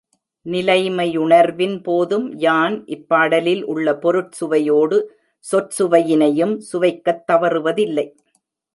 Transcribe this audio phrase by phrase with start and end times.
[0.45, 4.99] நிலையாமையுணர்வின் போதும், யான், இப்பாடலில் உள்ள பொருட் சுவையோடு
[5.51, 8.07] சொற்சுவை யினையும் சுவைக்கத் தவறுவதில்லை.